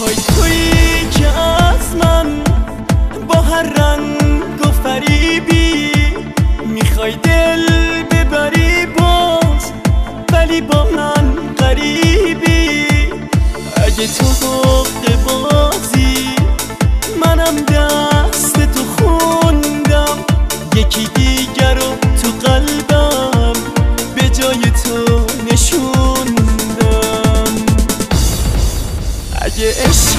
پای 0.00 0.14
تویی 0.14 1.08
که 1.10 1.28
از 1.28 1.96
من 1.96 2.44
با 3.28 3.40
هر 3.40 3.62
رنگ 3.62 4.19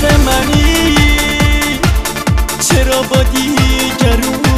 عشق 0.02 0.20
منی؟ 0.20 0.96
چرا 2.60 3.02
با 3.02 3.24
دیگرون 3.24 4.51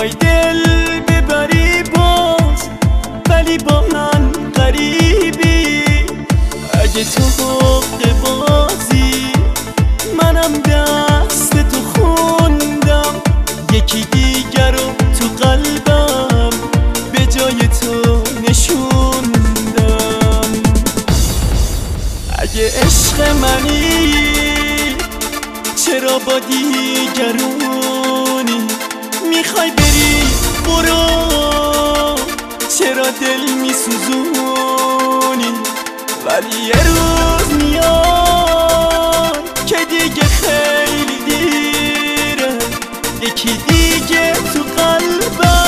می‌خوای 0.00 0.18
دل 0.20 0.64
ببری 1.00 1.82
باز 1.82 2.68
ولی 3.28 3.58
با 3.58 3.84
من 3.92 4.32
قریبی 4.54 5.84
اگه 6.72 7.04
تو 7.04 7.22
حق 7.22 8.20
بازی 8.20 9.32
منم 10.22 10.52
دست 10.52 11.52
تو 11.52 11.82
خوندم. 11.94 13.14
یکی 13.72 14.04
دیگر 14.12 14.70
رو 14.70 14.92
تو 15.18 15.28
قلبم 15.44 16.50
به 17.12 17.26
جای 17.26 17.68
تو 17.68 18.22
نشوندم. 18.48 19.30
اگه 22.38 22.72
عشق 22.82 23.28
منی 23.28 24.96
چرا 25.86 26.18
با 26.18 26.38
دیگرونی؟ 26.38 27.60
می‌خوای 29.30 29.70
برو. 30.70 32.16
چرا 32.78 33.10
دل 33.20 33.44
میسوزونی؟ 33.62 35.52
ولی 36.26 36.56
یه 36.66 36.80
روز 36.86 37.48
میاد 37.64 39.38
که 39.66 39.76
دیگه 39.84 40.24
خیلی 40.24 41.18
دیره. 41.26 42.58
یکی 43.22 43.52
دیگه 43.68 44.32
تو 44.32 44.62
قلبم. 44.76 45.59